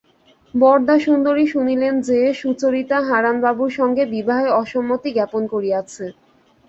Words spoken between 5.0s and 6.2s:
জ্ঞাপন করিয়াছে।